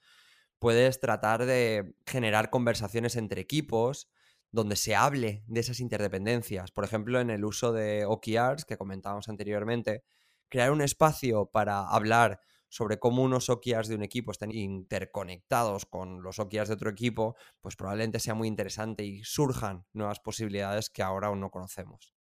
Puedes 0.60 1.00
tratar 1.00 1.46
de 1.46 1.96
generar 2.06 2.50
conversaciones 2.50 3.16
entre 3.16 3.42
equipos 3.42 4.10
donde 4.51 4.75
se 4.75 4.96
hable 4.96 5.44
de 5.48 5.60
esas 5.62 5.80
interdependencias. 5.80 6.72
Por 6.72 6.84
ejemplo, 6.84 7.20
en 7.20 7.30
el 7.30 7.46
uso 7.46 7.72
de 7.72 8.06
OKRs 8.06 8.66
que 8.66 8.78
comentábamos 8.78 9.30
anteriormente, 9.30 10.04
crear 10.50 10.72
un 10.72 10.82
espacio 10.82 11.46
para 11.46 11.88
hablar 11.88 12.42
sobre 12.68 13.00
cómo 13.00 13.24
unos 13.24 13.50
OKRs 13.50 13.88
de 13.88 13.96
un 13.96 14.04
equipo 14.04 14.32
están 14.32 14.51
interconectados 14.51 15.86
con 15.86 16.22
los 16.22 16.40
OKRs 16.40 16.70
de 16.70 16.75
otro 16.75 16.90
equipo, 16.90 17.36
pues 17.60 17.75
probablemente 17.75 18.20
sea 18.20 18.34
muy 18.34 18.48
interesante 18.48 19.04
y 19.04 19.24
surjan 19.24 19.86
nuevas 19.94 20.20
posibilidades 20.20 20.90
que 20.90 21.04
ahora 21.04 21.28
aún 21.28 21.42
no 21.42 21.50
conocemos. 21.50 22.13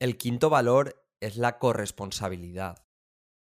El 0.00 0.18
quinto 0.18 0.50
valor 0.50 1.06
es 1.20 1.36
la 1.36 1.58
corresponsabilidad. 1.58 2.84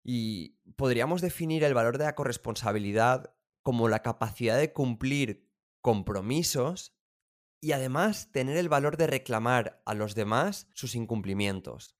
Y 0.03 0.59
podríamos 0.77 1.21
definir 1.21 1.63
el 1.63 1.73
valor 1.73 1.97
de 1.97 2.05
la 2.05 2.15
corresponsabilidad 2.15 3.33
como 3.63 3.89
la 3.89 4.01
capacidad 4.01 4.57
de 4.57 4.71
cumplir 4.71 5.45
compromisos 5.81 6.95
y 7.59 7.73
además 7.73 8.31
tener 8.31 8.55
el 8.55 8.69
valor 8.69 8.95
de 8.95 9.07
reclamar 9.07 9.81
a 9.85 9.93
los 9.93 10.15
demás 10.15 10.67
sus 10.73 10.95
incumplimientos. 10.95 11.97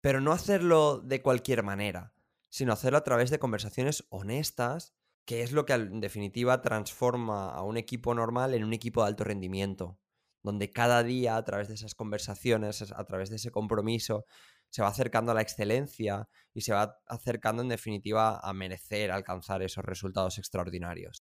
Pero 0.00 0.20
no 0.20 0.32
hacerlo 0.32 1.00
de 1.00 1.22
cualquier 1.22 1.64
manera, 1.64 2.14
sino 2.48 2.72
hacerlo 2.72 2.98
a 2.98 3.04
través 3.04 3.30
de 3.30 3.40
conversaciones 3.40 4.06
honestas, 4.10 4.94
que 5.24 5.42
es 5.42 5.50
lo 5.52 5.66
que 5.66 5.72
en 5.72 6.00
definitiva 6.00 6.62
transforma 6.62 7.50
a 7.50 7.62
un 7.62 7.76
equipo 7.76 8.14
normal 8.14 8.54
en 8.54 8.62
un 8.62 8.72
equipo 8.72 9.02
de 9.02 9.08
alto 9.08 9.24
rendimiento 9.24 9.98
donde 10.42 10.70
cada 10.70 11.02
día 11.02 11.36
a 11.36 11.44
través 11.44 11.68
de 11.68 11.74
esas 11.74 11.94
conversaciones, 11.94 12.82
a 12.92 13.04
través 13.04 13.30
de 13.30 13.36
ese 13.36 13.50
compromiso, 13.50 14.26
se 14.70 14.82
va 14.82 14.88
acercando 14.88 15.32
a 15.32 15.34
la 15.34 15.42
excelencia 15.42 16.28
y 16.54 16.62
se 16.62 16.72
va 16.72 16.98
acercando 17.06 17.62
en 17.62 17.68
definitiva 17.68 18.38
a 18.38 18.52
merecer 18.52 19.10
alcanzar 19.10 19.62
esos 19.62 19.84
resultados 19.84 20.38
extraordinarios. 20.38 21.24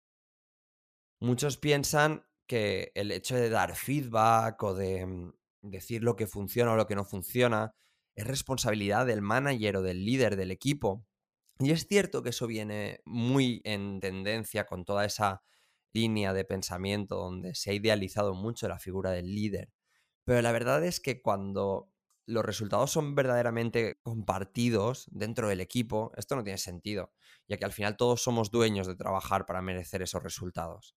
Muchos 1.20 1.58
piensan 1.58 2.26
que 2.48 2.92
el 2.96 3.12
hecho 3.12 3.36
de 3.36 3.50
dar 3.50 3.76
feedback 3.76 4.62
o 4.64 4.74
de 4.74 5.06
mm, 5.06 5.34
decir 5.62 6.04
lo 6.04 6.16
que 6.16 6.28
funciona 6.28 6.74
o 6.74 6.76
lo 6.76 6.88
que 6.88 6.96
no 6.96 7.06
funciona 7.06 7.74
es 8.16 8.28
responsabilidad 8.28 9.06
del 9.06 9.22
manager 9.22 9.78
o 9.78 9.82
del 9.82 10.06
líder 10.06 10.36
del 10.36 10.52
equipo. 10.52 11.06
Y 11.60 11.72
es 11.72 11.88
cierto 11.88 12.24
que 12.24 12.30
eso 12.30 12.48
viene 12.48 13.02
muy 13.06 13.62
en 13.64 14.00
tendencia 14.00 14.66
con 14.66 14.84
toda 14.84 15.06
esa 15.06 15.44
línea 15.94 16.34
de 16.34 16.46
pensamiento 16.46 17.16
donde 17.16 17.56
se 17.56 17.72
ha 17.72 17.74
idealizado 17.74 18.34
mucho 18.34 18.68
la 18.68 18.80
figura 18.80 19.12
del 19.12 19.34
líder. 19.34 19.72
Pero 20.26 20.42
la 20.42 20.52
verdad 20.52 20.84
es 20.86 21.00
que 21.00 21.22
cuando 21.22 21.92
los 22.26 22.46
resultados 22.46 22.92
son 22.92 23.16
verdaderamente 23.16 24.00
compartidos 24.04 25.08
dentro 25.12 25.48
del 25.50 25.62
equipo, 25.62 26.12
esto 26.16 26.36
no 26.36 26.44
tiene 26.44 26.58
sentido, 26.58 27.12
ya 27.48 27.58
que 27.58 27.66
al 27.66 27.74
final 27.74 27.98
todos 27.98 28.22
somos 28.24 28.52
dueños 28.52 28.88
de 28.88 28.96
trabajar 28.96 29.46
para 29.46 29.62
merecer 29.62 30.02
esos 30.02 30.24
resultados. 30.24 30.96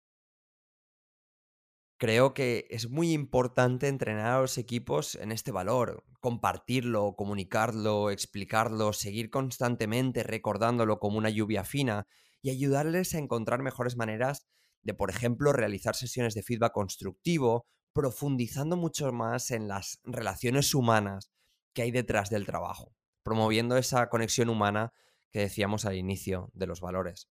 Creo 1.96 2.34
que 2.34 2.66
es 2.70 2.90
muy 2.90 3.12
importante 3.12 3.88
entrenar 3.88 4.32
a 4.32 4.40
los 4.40 4.58
equipos 4.58 5.14
en 5.14 5.32
este 5.32 5.52
valor, 5.52 6.04
compartirlo, 6.20 7.14
comunicarlo, 7.16 8.10
explicarlo, 8.10 8.92
seguir 8.92 9.30
constantemente 9.30 10.22
recordándolo 10.22 10.98
como 10.98 11.18
una 11.18 11.30
lluvia 11.30 11.64
fina 11.64 12.06
y 12.42 12.50
ayudarles 12.50 13.14
a 13.14 13.18
encontrar 13.18 13.62
mejores 13.62 13.96
maneras 13.96 14.46
de, 14.84 14.94
por 14.94 15.10
ejemplo, 15.10 15.52
realizar 15.52 15.96
sesiones 15.96 16.34
de 16.34 16.42
feedback 16.42 16.72
constructivo, 16.72 17.66
profundizando 17.92 18.76
mucho 18.76 19.10
más 19.12 19.50
en 19.50 19.66
las 19.66 20.00
relaciones 20.04 20.74
humanas 20.74 21.32
que 21.74 21.82
hay 21.82 21.90
detrás 21.90 22.30
del 22.30 22.46
trabajo, 22.46 22.94
promoviendo 23.24 23.76
esa 23.76 24.08
conexión 24.08 24.48
humana 24.48 24.92
que 25.32 25.40
decíamos 25.40 25.84
al 25.84 25.96
inicio 25.96 26.50
de 26.54 26.66
los 26.66 26.80
valores. 26.80 27.28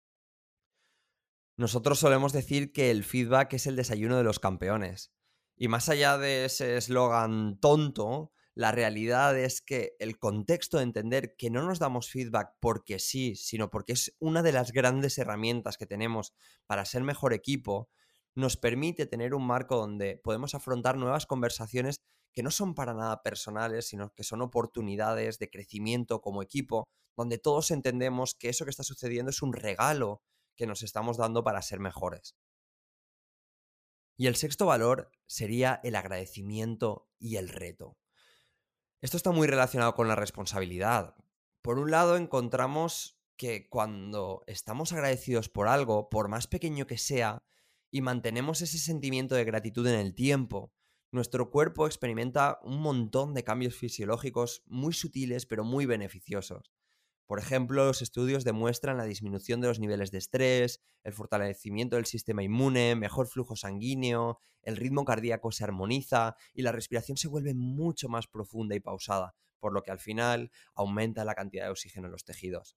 Nosotros 1.58 2.00
solemos 2.00 2.34
decir 2.34 2.72
que 2.72 2.90
el 2.90 3.04
feedback 3.04 3.54
es 3.54 3.68
el 3.68 3.76
desayuno 3.76 4.18
de 4.18 4.24
los 4.24 4.40
campeones. 4.40 5.12
Y 5.56 5.68
más 5.68 5.90
allá 5.90 6.18
de 6.18 6.46
ese 6.46 6.78
eslogan 6.78 7.60
tonto, 7.60 8.32
la 8.54 8.72
realidad 8.72 9.38
es 9.38 9.62
que 9.62 9.96
el 10.00 10.20
contexto 10.20 10.78
de 10.78 10.84
entender 10.84 11.36
que 11.38 11.50
no 11.50 11.64
nos 11.64 11.80
damos 11.80 12.10
feedback 12.10 12.56
porque 12.60 13.00
sí, 13.00 13.36
sino 13.36 13.70
porque 13.70 13.94
es 13.94 14.16
una 14.20 14.44
de 14.44 14.52
las 14.52 14.72
grandes 14.72 15.18
herramientas 15.18 15.78
que 15.78 15.86
tenemos 15.86 16.34
para 16.68 16.86
ser 16.86 17.04
mejor 17.04 17.34
equipo, 17.34 17.90
nos 18.36 18.58
permite 18.58 19.06
tener 19.06 19.34
un 19.34 19.46
marco 19.46 19.78
donde 19.78 20.18
podemos 20.18 20.54
afrontar 20.56 20.98
nuevas 20.98 21.26
conversaciones 21.26 21.98
que 22.34 22.44
no 22.44 22.52
son 22.52 22.76
para 22.76 22.94
nada 22.94 23.24
personales, 23.24 23.88
sino 23.88 24.14
que 24.14 24.24
son 24.24 24.42
oportunidades 24.42 25.40
de 25.40 25.50
crecimiento 25.50 26.22
como 26.22 26.42
equipo, 26.42 26.88
donde 27.18 27.38
todos 27.38 27.72
entendemos 27.72 28.36
que 28.36 28.50
eso 28.50 28.66
que 28.66 28.72
está 28.72 28.84
sucediendo 28.84 29.32
es 29.32 29.42
un 29.42 29.54
regalo 29.54 30.22
que 30.56 30.68
nos 30.68 30.84
estamos 30.84 31.18
dando 31.18 31.44
para 31.44 31.62
ser 31.62 31.80
mejores. 31.80 32.36
Y 34.18 34.28
el 34.28 34.36
sexto 34.36 34.66
valor 34.66 35.12
sería 35.26 35.80
el 35.84 35.96
agradecimiento 35.96 37.10
y 37.18 37.38
el 37.38 37.50
reto. 37.50 37.98
Esto 39.02 39.18
está 39.18 39.32
muy 39.32 39.48
relacionado 39.48 39.96
con 39.96 40.08
la 40.08 40.16
responsabilidad. 40.16 41.16
Por 41.64 41.80
un 41.80 41.90
lado, 41.90 42.18
encontramos 42.18 43.20
que 43.36 43.68
cuando 43.68 44.44
estamos 44.46 44.94
agradecidos 44.94 45.50
por 45.50 45.68
algo, 45.68 46.08
por 46.10 46.28
más 46.28 46.46
pequeño 46.46 46.86
que 46.86 47.00
sea, 47.00 47.44
y 47.90 48.02
mantenemos 48.02 48.62
ese 48.62 48.78
sentimiento 48.78 49.34
de 49.34 49.44
gratitud 49.44 49.88
en 49.88 50.00
el 50.00 50.14
tiempo, 50.14 50.72
nuestro 51.12 51.50
cuerpo 51.50 51.88
experimenta 51.88 52.60
un 52.62 52.80
montón 52.80 53.34
de 53.34 53.44
cambios 53.44 53.76
fisiológicos 53.76 54.62
muy 54.68 54.94
sutiles 54.94 55.48
pero 55.48 55.64
muy 55.64 55.88
beneficiosos. 55.88 56.72
Por 57.32 57.40
ejemplo, 57.40 57.86
los 57.86 58.02
estudios 58.02 58.44
demuestran 58.44 58.98
la 58.98 59.06
disminución 59.06 59.62
de 59.62 59.70
los 59.70 59.80
niveles 59.80 60.12
de 60.12 60.18
estrés, 60.18 60.82
el 61.06 61.14
fortalecimiento 61.14 61.96
del 61.96 62.06
sistema 62.06 62.44
inmune, 62.44 62.94
mejor 62.98 63.26
flujo 63.26 63.56
sanguíneo, 63.56 64.40
el 64.64 64.76
ritmo 64.76 65.06
cardíaco 65.06 65.54
se 65.54 65.64
armoniza 65.64 66.36
y 66.54 66.62
la 66.62 66.74
respiración 66.74 67.16
se 67.16 67.30
vuelve 67.30 67.54
mucho 67.54 68.10
más 68.10 68.28
profunda 68.28 68.76
y 68.76 68.82
pausada, 68.82 69.34
por 69.62 69.72
lo 69.72 69.82
que 69.82 69.92
al 69.92 70.00
final 70.00 70.52
aumenta 70.76 71.24
la 71.24 71.34
cantidad 71.34 71.64
de 71.64 71.72
oxígeno 71.72 72.08
en 72.08 72.12
los 72.12 72.26
tejidos. 72.26 72.76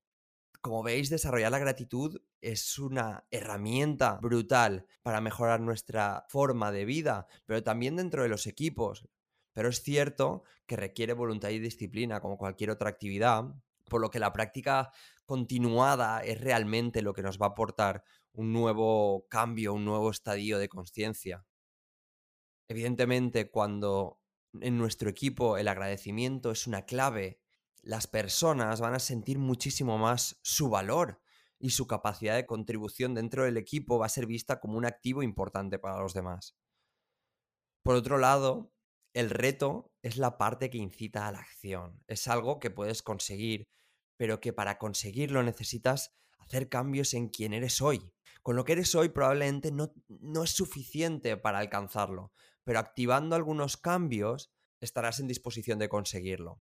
Como 0.60 0.84
veis, 0.84 1.10
desarrollar 1.10 1.50
la 1.50 1.58
gratitud 1.58 2.22
es 2.40 2.78
una 2.78 3.26
herramienta 3.32 4.20
brutal 4.22 4.86
para 5.02 5.20
mejorar 5.20 5.58
nuestra 5.62 6.26
forma 6.28 6.70
de 6.70 6.84
vida, 6.84 7.26
pero 7.44 7.64
también 7.64 7.96
dentro 7.96 8.22
de 8.22 8.28
los 8.28 8.46
equipos. 8.46 9.08
Pero 9.52 9.68
es 9.68 9.82
cierto 9.82 10.44
que 10.66 10.76
requiere 10.76 11.12
voluntad 11.12 11.48
y 11.48 11.58
disciplina 11.58 12.20
como 12.20 12.38
cualquier 12.38 12.70
otra 12.70 12.88
actividad, 12.88 13.52
por 13.88 14.00
lo 14.00 14.10
que 14.10 14.18
la 14.18 14.32
práctica 14.32 14.90
continuada 15.24 16.20
es 16.20 16.40
realmente 16.40 17.02
lo 17.02 17.14
que 17.14 17.22
nos 17.22 17.38
va 17.38 17.46
a 17.46 17.48
aportar 17.50 18.04
un 18.32 18.52
nuevo 18.52 19.26
cambio, 19.28 19.74
un 19.74 19.84
nuevo 19.84 20.10
estadio 20.10 20.58
de 20.58 20.68
conciencia. 20.68 21.46
Evidentemente, 22.68 23.50
cuando 23.50 24.20
en 24.60 24.78
nuestro 24.78 25.08
equipo 25.08 25.56
el 25.56 25.68
agradecimiento 25.68 26.50
es 26.50 26.66
una 26.66 26.82
clave, 26.82 27.40
las 27.82 28.06
personas 28.06 28.80
van 28.80 28.94
a 28.94 28.98
sentir 28.98 29.38
muchísimo 29.38 29.98
más 29.98 30.38
su 30.42 30.70
valor 30.70 31.20
y 31.58 31.70
su 31.70 31.86
capacidad 31.86 32.34
de 32.34 32.46
contribución 32.46 33.14
dentro 33.14 33.44
del 33.44 33.56
equipo 33.56 33.98
va 33.98 34.06
a 34.06 34.10
ser 34.10 34.26
vista 34.26 34.60
como 34.60 34.76
un 34.78 34.86
activo 34.86 35.22
importante 35.22 35.78
para 35.78 36.00
los 36.00 36.14
demás. 36.14 36.56
Por 37.82 37.94
otro 37.94 38.18
lado, 38.18 38.73
el 39.14 39.30
reto 39.30 39.92
es 40.02 40.18
la 40.18 40.36
parte 40.36 40.70
que 40.70 40.78
incita 40.78 41.26
a 41.26 41.32
la 41.32 41.38
acción. 41.38 42.02
Es 42.08 42.28
algo 42.28 42.58
que 42.58 42.70
puedes 42.70 43.02
conseguir, 43.02 43.68
pero 44.16 44.40
que 44.40 44.52
para 44.52 44.78
conseguirlo 44.78 45.42
necesitas 45.42 46.14
hacer 46.38 46.68
cambios 46.68 47.14
en 47.14 47.28
quien 47.28 47.54
eres 47.54 47.80
hoy. 47.80 48.12
Con 48.42 48.56
lo 48.56 48.64
que 48.64 48.72
eres 48.72 48.94
hoy 48.94 49.08
probablemente 49.08 49.70
no, 49.70 49.94
no 50.08 50.42
es 50.42 50.50
suficiente 50.50 51.36
para 51.36 51.60
alcanzarlo, 51.60 52.32
pero 52.64 52.80
activando 52.80 53.36
algunos 53.36 53.76
cambios 53.76 54.52
estarás 54.80 55.20
en 55.20 55.28
disposición 55.28 55.78
de 55.78 55.88
conseguirlo. 55.88 56.60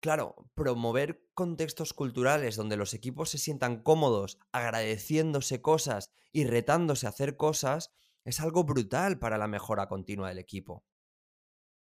Claro, 0.00 0.34
promover 0.54 1.28
contextos 1.34 1.92
culturales 1.92 2.56
donde 2.56 2.78
los 2.78 2.94
equipos 2.94 3.28
se 3.28 3.38
sientan 3.38 3.82
cómodos, 3.82 4.38
agradeciéndose 4.50 5.60
cosas 5.60 6.10
y 6.32 6.44
retándose 6.44 7.04
a 7.04 7.10
hacer 7.10 7.36
cosas, 7.36 7.92
es 8.24 8.40
algo 8.40 8.64
brutal 8.64 9.18
para 9.18 9.36
la 9.36 9.46
mejora 9.46 9.88
continua 9.88 10.28
del 10.28 10.38
equipo. 10.38 10.84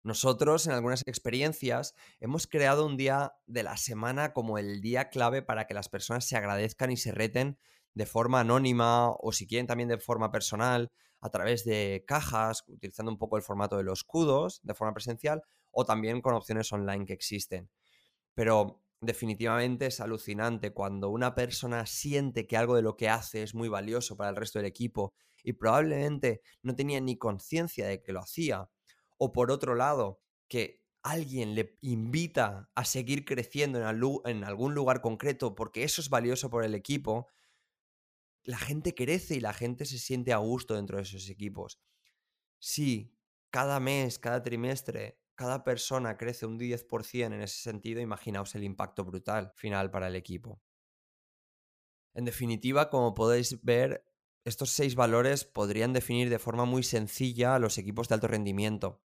Nosotros 0.05 0.67
en 0.67 0.73
algunas 0.73 1.03
experiencias 1.07 1.95
hemos 2.19 2.49
creado 2.49 2.87
un 2.87 2.97
día 2.97 3.35
de 3.47 3.63
la 3.63 3.77
semana 3.77 4.33
como 4.33 4.59
el 4.59 4.81
día 4.81 5.11
clave 5.11 5.43
para 5.43 5.67
que 5.67 5.75
las 5.75 5.89
personas 5.89 6.25
se 6.27 6.37
agradezcan 6.37 6.91
y 6.91 6.97
se 6.97 7.13
reten 7.13 7.59
de 7.95 8.07
forma 8.07 8.41
anónima 8.41 9.11
o 9.11 9.33
si 9.33 9.47
quieren 9.47 9.67
también 9.69 9.89
de 9.89 9.99
forma 9.99 10.33
personal 10.33 10.91
a 11.21 11.31
través 11.31 11.65
de 11.65 12.05
cajas, 12.07 12.65
utilizando 12.67 13.13
un 13.13 13.19
poco 13.19 13.37
el 13.37 13.45
formato 13.45 13.77
de 13.77 13.85
los 13.85 14.03
cudos 14.03 14.61
de 14.65 14.75
forma 14.75 14.93
presencial 14.95 15.43
o 15.71 15.85
también 15.85 16.21
con 16.21 16.35
opciones 16.35 16.73
online 16.73 17.07
que 17.07 17.13
existen. 17.13 17.71
Pero 18.35 18.83
definitivamente 19.01 19.87
es 19.87 20.01
alucinante 20.01 20.73
cuando 20.73 21.11
una 21.11 21.35
persona 21.37 21.87
siente 21.87 22.47
que 22.49 22.57
algo 22.57 22.77
de 22.77 22.83
lo 22.83 22.97
que 22.97 23.09
hace 23.09 23.43
es 23.45 23.55
muy 23.55 23.69
valioso 23.69 24.17
para 24.17 24.31
el 24.31 24.37
resto 24.37 24.59
del 24.59 24.67
equipo 24.67 25.15
y 25.45 25.55
probablemente 25.55 26.43
no 26.63 26.75
tenía 26.75 27.01
ni 27.01 27.19
conciencia 27.19 27.87
de 27.87 28.03
que 28.03 28.13
lo 28.13 28.21
hacía. 28.21 28.71
O 29.25 29.33
por 29.33 29.53
otro 29.53 29.77
lado, 29.77 30.21
que 30.49 30.85
alguien 31.05 31.55
le 31.55 31.79
invita 31.81 32.73
a 32.75 32.85
seguir 32.85 33.25
creciendo 33.25 33.79
en, 34.25 34.45
algún 34.45 34.75
lugar 34.75 35.01
concreto 35.01 35.55
porque 35.55 35.85
eso 35.85 36.01
es 36.01 36.09
valioso 36.09 36.51
por 36.51 36.65
el 36.65 36.75
equipo, 36.75 37.29
la 38.43 38.59
gente 38.59 38.97
crece 38.97 39.37
y 39.37 39.41
la 39.41 39.53
gente 39.53 39.85
se 39.85 40.01
siente 40.01 40.33
a 40.33 40.39
gusto 40.39 40.75
dentro 40.75 40.97
de 40.97 41.05
esos 41.05 41.31
equipos. 41.31 41.81
Si 42.59 43.17
cada 43.51 43.79
mes, 43.79 44.19
cada 44.19 44.43
trimestre 44.43 45.23
cada 45.37 45.63
persona 45.63 46.17
crece 46.17 46.47
un 46.47 46.59
10% 46.59 47.35
en 47.35 47.43
ese 47.43 47.63
sentido, 47.63 48.01
imaginaos 48.01 48.57
el 48.57 48.65
impacto 48.65 49.05
brutal 49.05 49.53
final 49.55 49.91
para 49.91 50.09
el 50.09 50.17
equipo. 50.17 50.61
En 52.15 52.25
definitiva, 52.25 52.91
como 52.91 53.15
podéis 53.15 53.63
ver, 53.63 54.05
estos 54.45 54.71
seis 54.71 54.97
valores 54.97 55.45
podrían 55.45 55.93
definir 55.93 56.29
de 56.29 56.41
forma 56.41 56.65
muy 56.65 56.83
sencilla 56.83 57.55
a 57.55 57.59
los 57.61 57.79
equipos 57.79 58.09
de 58.09 58.17
alto 58.17 58.27
rendimiento. 58.27 59.01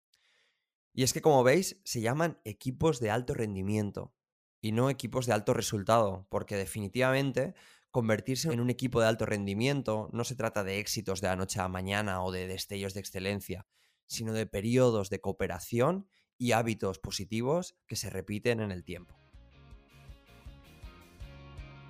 Y 0.94 1.02
es 1.04 1.12
que, 1.12 1.22
como 1.22 1.42
veis, 1.42 1.80
se 1.84 2.00
llaman 2.00 2.38
equipos 2.44 3.00
de 3.00 3.10
alto 3.10 3.34
rendimiento 3.34 4.14
y 4.60 4.72
no 4.72 4.90
equipos 4.90 5.26
de 5.26 5.32
alto 5.32 5.54
resultado, 5.54 6.26
porque 6.30 6.56
definitivamente 6.56 7.54
convertirse 7.90 8.52
en 8.52 8.60
un 8.60 8.70
equipo 8.70 9.00
de 9.00 9.06
alto 9.06 9.26
rendimiento 9.26 10.08
no 10.12 10.24
se 10.24 10.36
trata 10.36 10.64
de 10.64 10.78
éxitos 10.78 11.20
de 11.20 11.28
la 11.28 11.36
noche 11.36 11.60
a 11.60 11.64
la 11.64 11.68
mañana 11.68 12.22
o 12.22 12.32
de 12.32 12.46
destellos 12.46 12.94
de 12.94 13.00
excelencia, 13.00 13.66
sino 14.06 14.32
de 14.32 14.46
periodos 14.46 15.10
de 15.10 15.20
cooperación 15.20 16.08
y 16.38 16.52
hábitos 16.52 16.98
positivos 16.98 17.76
que 17.86 17.96
se 17.96 18.10
repiten 18.10 18.60
en 18.60 18.70
el 18.70 18.84
tiempo. 18.84 19.16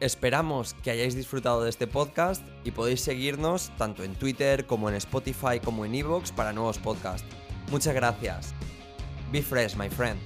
Esperamos 0.00 0.74
que 0.74 0.90
hayáis 0.90 1.14
disfrutado 1.14 1.62
de 1.62 1.70
este 1.70 1.86
podcast 1.86 2.44
y 2.64 2.72
podéis 2.72 3.02
seguirnos 3.02 3.70
tanto 3.78 4.02
en 4.02 4.16
Twitter 4.16 4.66
como 4.66 4.88
en 4.88 4.96
Spotify 4.96 5.60
como 5.62 5.84
en 5.84 5.94
Evox 5.94 6.32
para 6.32 6.52
nuevos 6.52 6.78
podcasts. 6.78 7.28
Muchas 7.70 7.94
gracias. 7.94 8.52
Be 9.32 9.40
fresh, 9.40 9.74
my 9.76 9.88
friend. 9.88 10.20